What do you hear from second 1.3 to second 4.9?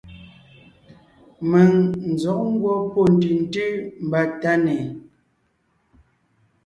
Mèŋ n zɔ̌g ngwɔ́ pɔ́ ntʉ̀ntʉ́ mbà Tánè,